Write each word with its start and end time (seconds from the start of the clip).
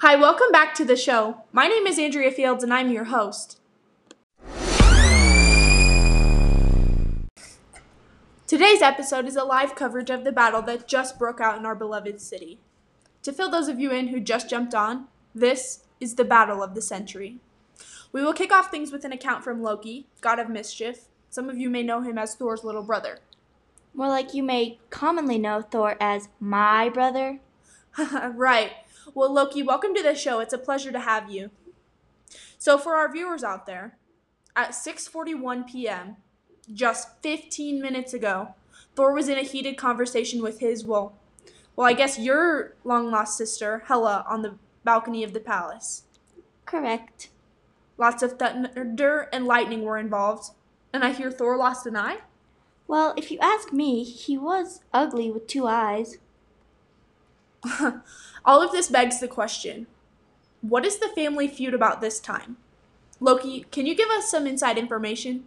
Hi, 0.00 0.16
welcome 0.16 0.50
back 0.50 0.74
to 0.74 0.84
the 0.84 0.96
show. 0.96 1.44
My 1.52 1.68
name 1.68 1.86
is 1.86 2.00
Andrea 2.00 2.32
Fields 2.32 2.64
and 2.64 2.74
I'm 2.74 2.90
your 2.90 3.04
host. 3.04 3.60
Today's 8.48 8.82
episode 8.82 9.26
is 9.26 9.36
a 9.36 9.44
live 9.44 9.76
coverage 9.76 10.10
of 10.10 10.24
the 10.24 10.32
battle 10.32 10.62
that 10.62 10.88
just 10.88 11.16
broke 11.16 11.40
out 11.40 11.56
in 11.58 11.64
our 11.64 11.76
beloved 11.76 12.20
city. 12.20 12.58
To 13.22 13.32
fill 13.32 13.48
those 13.48 13.68
of 13.68 13.78
you 13.78 13.92
in 13.92 14.08
who 14.08 14.18
just 14.18 14.50
jumped 14.50 14.74
on, 14.74 15.06
this 15.32 15.84
is 16.00 16.16
the 16.16 16.24
battle 16.24 16.60
of 16.60 16.74
the 16.74 16.82
century. 16.82 17.38
We 18.10 18.22
will 18.24 18.32
kick 18.32 18.52
off 18.52 18.72
things 18.72 18.90
with 18.90 19.04
an 19.04 19.12
account 19.12 19.44
from 19.44 19.62
Loki, 19.62 20.08
god 20.20 20.40
of 20.40 20.48
mischief. 20.50 21.04
Some 21.30 21.48
of 21.48 21.56
you 21.56 21.70
may 21.70 21.84
know 21.84 22.00
him 22.00 22.18
as 22.18 22.34
Thor's 22.34 22.64
little 22.64 22.82
brother. 22.82 23.20
More 23.94 24.08
like 24.08 24.34
you 24.34 24.42
may 24.42 24.80
commonly 24.90 25.38
know 25.38 25.62
Thor 25.62 25.96
as 26.00 26.28
my 26.40 26.88
brother. 26.88 27.38
right. 28.34 28.72
Well, 29.12 29.32
Loki, 29.32 29.62
welcome 29.62 29.94
to 29.94 30.02
the 30.02 30.14
show. 30.14 30.40
It's 30.40 30.54
a 30.54 30.58
pleasure 30.58 30.90
to 30.90 31.00
have 31.00 31.30
you. 31.30 31.50
So, 32.56 32.78
for 32.78 32.94
our 32.94 33.12
viewers 33.12 33.44
out 33.44 33.66
there, 33.66 33.98
at 34.56 34.70
6:41 34.70 35.68
p.m., 35.68 36.16
just 36.72 37.20
15 37.22 37.82
minutes 37.82 38.14
ago, 38.14 38.54
Thor 38.96 39.12
was 39.12 39.28
in 39.28 39.36
a 39.36 39.42
heated 39.42 39.76
conversation 39.76 40.42
with 40.42 40.60
his 40.60 40.84
well, 40.84 41.18
well, 41.76 41.86
I 41.86 41.92
guess 41.92 42.18
your 42.18 42.76
long-lost 42.84 43.36
sister, 43.36 43.82
Hela, 43.88 44.24
on 44.28 44.42
the 44.42 44.54
balcony 44.84 45.24
of 45.24 45.34
the 45.34 45.40
palace. 45.40 46.04
Correct. 46.64 47.28
Lots 47.98 48.22
of 48.22 48.38
thunder 48.38 49.28
and 49.32 49.44
lightning 49.44 49.82
were 49.82 49.98
involved, 49.98 50.52
and 50.92 51.04
I 51.04 51.12
hear 51.12 51.30
Thor 51.30 51.56
lost 51.56 51.86
an 51.86 51.96
eye. 51.96 52.18
Well, 52.86 53.12
if 53.16 53.30
you 53.30 53.38
ask 53.40 53.72
me, 53.72 54.04
he 54.04 54.38
was 54.38 54.80
ugly 54.92 55.30
with 55.30 55.46
two 55.46 55.66
eyes. 55.66 56.18
All 58.44 58.62
of 58.62 58.72
this 58.72 58.88
begs 58.88 59.20
the 59.20 59.28
question 59.28 59.86
what 60.60 60.86
is 60.86 60.96
the 60.96 61.08
family 61.08 61.46
feud 61.46 61.74
about 61.74 62.00
this 62.00 62.18
time? 62.18 62.56
Loki, 63.20 63.66
can 63.70 63.84
you 63.84 63.94
give 63.94 64.08
us 64.08 64.30
some 64.30 64.46
inside 64.46 64.78
information? 64.78 65.44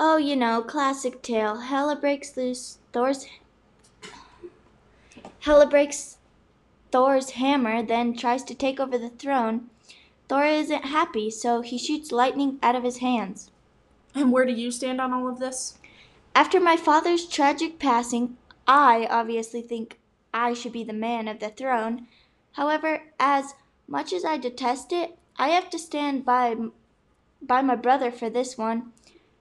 Oh, 0.00 0.16
you 0.16 0.34
know, 0.34 0.60
classic 0.60 1.22
tale. 1.22 1.60
Hela 1.60 1.94
breaks 1.94 2.36
loose 2.36 2.78
Thor's. 2.92 3.26
Hela 5.40 5.66
breaks 5.66 6.18
Thor's 6.90 7.30
hammer, 7.30 7.80
then 7.80 8.16
tries 8.16 8.42
to 8.44 8.54
take 8.56 8.80
over 8.80 8.98
the 8.98 9.10
throne. 9.10 9.70
Thor 10.28 10.44
isn't 10.44 10.86
happy, 10.86 11.30
so 11.30 11.60
he 11.60 11.78
shoots 11.78 12.10
lightning 12.10 12.58
out 12.60 12.74
of 12.74 12.82
his 12.82 12.98
hands. 12.98 13.52
And 14.16 14.32
where 14.32 14.44
do 14.44 14.52
you 14.52 14.72
stand 14.72 15.00
on 15.00 15.12
all 15.12 15.28
of 15.28 15.38
this? 15.38 15.78
After 16.34 16.58
my 16.58 16.76
father's 16.76 17.26
tragic 17.26 17.78
passing, 17.78 18.36
I 18.66 19.06
obviously 19.10 19.62
think 19.62 19.98
I 20.38 20.54
should 20.54 20.72
be 20.72 20.84
the 20.84 20.92
man 20.92 21.26
of 21.26 21.40
the 21.40 21.48
throne. 21.48 22.06
However, 22.52 23.02
as 23.18 23.54
much 23.88 24.12
as 24.12 24.24
I 24.24 24.38
detest 24.38 24.92
it, 24.92 25.18
I 25.36 25.48
have 25.48 25.68
to 25.70 25.78
stand 25.78 26.24
by 26.24 26.54
by 27.42 27.60
my 27.62 27.74
brother 27.74 28.12
for 28.12 28.30
this 28.30 28.56
one. 28.56 28.92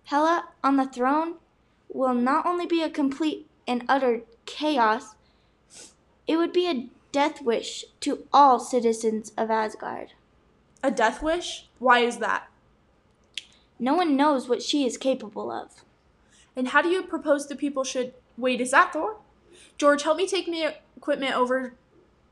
Hela 0.05 0.49
on 0.63 0.77
the 0.77 0.87
throne 0.87 1.35
will 1.87 2.15
not 2.15 2.47
only 2.47 2.65
be 2.65 2.81
a 2.81 2.89
complete 2.89 3.47
and 3.67 3.83
utter 3.87 4.21
chaos, 4.45 5.13
it 6.25 6.37
would 6.37 6.51
be 6.51 6.67
a 6.67 6.87
death 7.11 7.41
wish 7.43 7.85
to 7.99 8.27
all 8.33 8.59
citizens 8.59 9.31
of 9.37 9.51
Asgard. 9.51 10.13
A 10.81 10.89
death 10.89 11.21
wish? 11.21 11.67
Why 11.77 11.99
is 11.99 12.17
that? 12.17 12.47
No 13.77 13.93
one 13.93 14.17
knows 14.17 14.49
what 14.49 14.63
she 14.63 14.85
is 14.85 14.97
capable 14.97 15.51
of. 15.51 15.83
And 16.55 16.69
how 16.69 16.81
do 16.81 16.89
you 16.89 17.03
propose 17.03 17.47
the 17.47 17.55
people 17.55 17.83
should. 17.83 18.13
Wait, 18.35 18.61
is 18.61 18.71
that 18.71 18.93
Thor? 18.93 19.17
George, 19.77 20.01
help 20.01 20.17
me 20.17 20.27
take 20.27 20.47
my 20.47 20.75
equipment 20.95 21.35
over. 21.35 21.75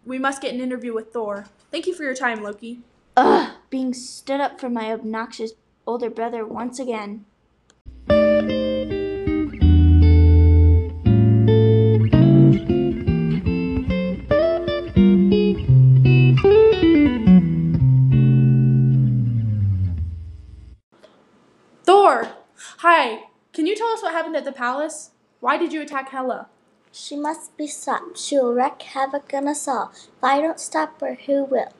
We 0.03 0.17
must 0.17 0.41
get 0.41 0.55
an 0.55 0.61
interview 0.61 0.95
with 0.95 1.13
Thor. 1.13 1.45
Thank 1.69 1.85
you 1.85 1.93
for 1.93 2.01
your 2.01 2.15
time, 2.15 2.41
Loki. 2.41 2.79
Ugh, 3.15 3.51
being 3.69 3.93
stood 3.93 4.41
up 4.41 4.59
for 4.59 4.67
my 4.67 4.91
obnoxious 4.91 5.53
older 5.85 6.09
brother 6.09 6.43
once 6.43 6.79
again. 6.79 7.25
Thor! 21.83 22.29
Hi, 22.79 23.25
can 23.53 23.67
you 23.67 23.75
tell 23.75 23.89
us 23.89 24.01
what 24.01 24.13
happened 24.13 24.35
at 24.35 24.45
the 24.45 24.51
palace? 24.51 25.11
Why 25.41 25.57
did 25.57 25.71
you 25.71 25.83
attack 25.83 26.09
Hela? 26.09 26.47
She 26.97 27.17
must 27.17 27.57
be 27.57 27.67
stopped. 27.67 28.17
She 28.17 28.37
will 28.37 28.53
wreak 28.53 28.81
havoc 28.81 29.33
on 29.33 29.49
us 29.49 29.67
all. 29.67 29.91
If 29.93 30.23
I 30.23 30.39
don't 30.39 30.61
stop 30.61 31.01
her, 31.01 31.15
who 31.25 31.43
will? 31.43 31.73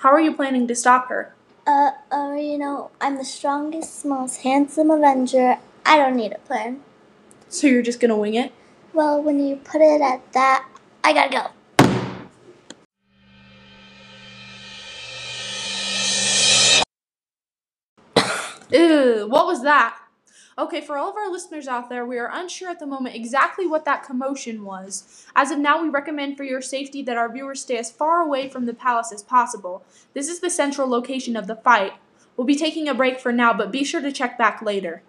How 0.00 0.10
are 0.10 0.20
you 0.20 0.34
planning 0.34 0.68
to 0.68 0.74
stop 0.74 1.08
her? 1.08 1.34
Uh, 1.66 1.92
uh, 2.12 2.34
you 2.34 2.58
know, 2.58 2.90
I'm 3.00 3.16
the 3.16 3.24
strongest, 3.24 4.04
most 4.04 4.42
handsome 4.42 4.90
Avenger. 4.90 5.56
I 5.86 5.96
don't 5.96 6.14
need 6.14 6.32
a 6.32 6.38
plan. 6.40 6.82
So 7.48 7.68
you're 7.68 7.80
just 7.80 8.00
gonna 8.00 8.18
wing 8.18 8.34
it? 8.34 8.52
Well, 8.92 9.22
when 9.22 9.40
you 9.40 9.56
put 9.56 9.80
it 9.80 10.02
at 10.02 10.30
that, 10.34 10.68
I 11.02 11.14
gotta 11.14 11.30
go. 11.30 11.46
Ew, 18.78 19.26
what 19.26 19.46
was 19.46 19.62
that? 19.62 19.96
Okay, 20.58 20.80
for 20.80 20.98
all 20.98 21.08
of 21.08 21.16
our 21.16 21.30
listeners 21.30 21.68
out 21.68 21.88
there, 21.88 22.04
we 22.04 22.18
are 22.18 22.32
unsure 22.32 22.68
at 22.68 22.80
the 22.80 22.86
moment 22.86 23.14
exactly 23.14 23.64
what 23.64 23.84
that 23.84 24.02
commotion 24.02 24.64
was. 24.64 25.24
As 25.36 25.52
of 25.52 25.60
now, 25.60 25.80
we 25.80 25.88
recommend 25.88 26.36
for 26.36 26.42
your 26.42 26.60
safety 26.60 27.00
that 27.02 27.16
our 27.16 27.32
viewers 27.32 27.60
stay 27.60 27.76
as 27.76 27.92
far 27.92 28.20
away 28.20 28.48
from 28.48 28.66
the 28.66 28.74
palace 28.74 29.12
as 29.12 29.22
possible. 29.22 29.84
This 30.14 30.26
is 30.26 30.40
the 30.40 30.50
central 30.50 30.88
location 30.88 31.36
of 31.36 31.46
the 31.46 31.54
fight. 31.54 31.92
We'll 32.36 32.44
be 32.44 32.56
taking 32.56 32.88
a 32.88 32.94
break 32.94 33.20
for 33.20 33.30
now, 33.30 33.54
but 33.54 33.70
be 33.70 33.84
sure 33.84 34.00
to 34.00 34.10
check 34.10 34.36
back 34.36 34.60
later. 34.60 35.02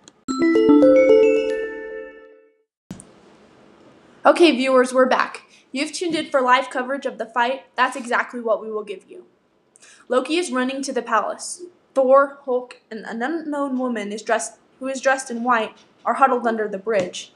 Okay, 4.23 4.51
viewers, 4.51 4.93
we're 4.93 5.07
back. 5.07 5.45
You've 5.71 5.93
tuned 5.93 6.13
in 6.13 6.29
for 6.29 6.41
live 6.41 6.69
coverage 6.69 7.07
of 7.07 7.17
the 7.17 7.25
fight. 7.25 7.63
That's 7.75 7.95
exactly 7.95 8.39
what 8.39 8.61
we 8.61 8.71
will 8.71 8.83
give 8.83 9.09
you. 9.09 9.25
Loki 10.09 10.37
is 10.37 10.51
running 10.51 10.83
to 10.83 10.93
the 10.93 11.01
palace. 11.01 11.63
Thor, 11.95 12.37
Hulk, 12.45 12.81
and 12.91 13.03
an 13.07 13.23
unknown 13.23 13.79
woman 13.79 14.11
is 14.11 14.21
dressed 14.21 14.59
who 14.79 14.87
is 14.87 15.01
dressed 15.01 15.29
in 15.29 15.43
white 15.43 15.77
are 16.05 16.15
huddled 16.15 16.47
under 16.47 16.67
the 16.67 16.77
bridge. 16.77 17.31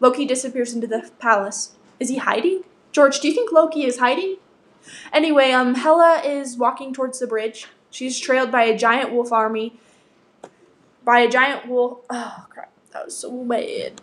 Loki 0.00 0.24
disappears 0.24 0.74
into 0.74 0.86
the 0.86 1.10
palace. 1.18 1.72
Is 1.98 2.08
he 2.08 2.18
hiding? 2.18 2.62
George, 2.92 3.20
do 3.20 3.28
you 3.28 3.34
think 3.34 3.52
Loki 3.52 3.84
is 3.84 3.98
hiding? 3.98 4.36
Anyway, 5.12 5.50
um 5.50 5.74
Hela 5.74 6.22
is 6.24 6.56
walking 6.56 6.92
towards 6.92 7.18
the 7.18 7.26
bridge. 7.26 7.66
She's 7.90 8.18
trailed 8.18 8.52
by 8.52 8.64
a 8.64 8.76
giant 8.76 9.12
wolf 9.12 9.32
army. 9.32 9.78
By 11.04 11.20
a 11.20 11.28
giant 11.28 11.68
wolf. 11.68 12.00
Oh 12.10 12.46
crap. 12.50 12.72
That 12.92 13.06
was 13.06 13.16
so 13.16 13.44
bad. 13.44 14.00